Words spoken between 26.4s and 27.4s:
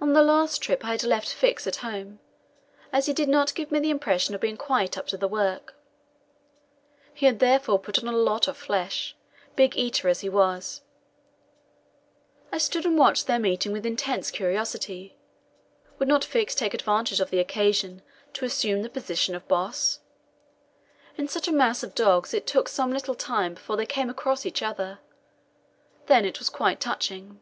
was quite touching.